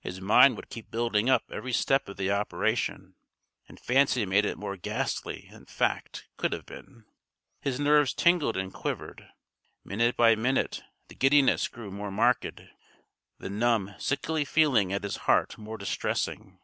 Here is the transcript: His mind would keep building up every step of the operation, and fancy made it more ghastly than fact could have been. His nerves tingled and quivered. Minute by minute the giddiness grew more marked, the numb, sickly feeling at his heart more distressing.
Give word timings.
His 0.00 0.20
mind 0.20 0.56
would 0.56 0.68
keep 0.68 0.90
building 0.90 1.30
up 1.30 1.44
every 1.50 1.72
step 1.72 2.06
of 2.10 2.18
the 2.18 2.30
operation, 2.30 3.14
and 3.66 3.80
fancy 3.80 4.26
made 4.26 4.44
it 4.44 4.58
more 4.58 4.76
ghastly 4.76 5.48
than 5.50 5.64
fact 5.64 6.28
could 6.36 6.52
have 6.52 6.66
been. 6.66 7.06
His 7.62 7.80
nerves 7.80 8.12
tingled 8.12 8.58
and 8.58 8.74
quivered. 8.74 9.26
Minute 9.82 10.18
by 10.18 10.34
minute 10.36 10.82
the 11.08 11.14
giddiness 11.14 11.66
grew 11.68 11.90
more 11.90 12.10
marked, 12.10 12.60
the 13.38 13.48
numb, 13.48 13.94
sickly 13.98 14.44
feeling 14.44 14.92
at 14.92 15.02
his 15.02 15.16
heart 15.24 15.56
more 15.56 15.78
distressing. 15.78 16.58